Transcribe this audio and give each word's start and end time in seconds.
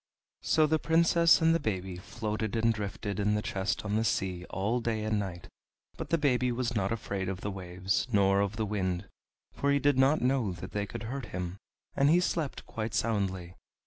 So 0.41 0.65
the 0.65 0.79
Princess 0.79 1.41
and 1.43 1.53
the 1.53 1.59
baby 1.59 1.97
floated 1.97 2.55
and 2.55 2.73
drifted 2.73 3.19
in 3.19 3.35
the 3.35 3.41
chest 3.43 3.85
on 3.85 3.97
the 3.97 4.03
sea 4.03 4.45
all 4.49 4.79
day 4.79 5.03
and 5.03 5.19
night, 5.19 5.47
but 5.95 6.09
the 6.09 6.17
baby 6.17 6.51
was 6.51 6.73
not 6.73 6.91
afraid 6.91 7.29
of 7.29 7.41
the 7.41 7.51
waves 7.51 8.07
nor 8.11 8.41
of 8.41 8.55
the 8.55 8.65
wind, 8.65 9.07
for 9.53 9.69
he 9.71 9.77
did 9.77 9.99
not 9.99 10.19
know 10.19 10.53
that 10.53 10.71
they 10.71 10.87
could 10.87 11.03
hurt 11.03 11.25
him, 11.27 11.57
and 11.95 12.09
he 12.09 12.19
slept 12.19 12.65
quite 12.65 12.95
soundly. 12.95 13.53